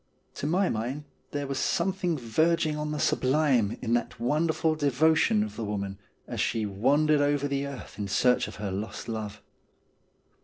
[0.37, 5.55] To my mind there was something verging on the sublime in that wonderful devotion of
[5.55, 9.43] the woman as she wandered over the earth in search of her lost love.